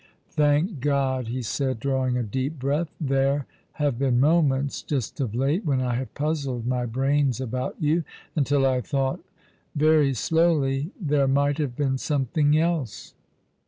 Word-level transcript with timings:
"Thank 0.31 0.79
God!" 0.79 1.27
he 1.27 1.43
said, 1.43 1.79
drawing 1.79 2.17
a 2.17 2.23
deep 2.23 2.57
breath." 2.57 2.89
There 2.99 3.45
have 3.73 3.99
been 3.99 4.19
moments— 4.19 4.81
^just 4.87 5.21
of 5.21 5.35
late— 5.35 5.63
when 5.63 5.79
I 5.79 5.93
have 5.93 6.15
puzzled 6.15 6.65
my 6.65 6.87
brains 6.87 7.39
about 7.39 7.75
you— 7.79 8.03
until 8.35 8.65
I 8.65 8.81
thought 8.81 9.19
—"very 9.75 10.15
slowly, 10.15 10.89
"there 10.99 11.27
might 11.27 11.59
have 11.59 11.75
been 11.75 11.99
something 11.99 12.57
else." 12.57 13.13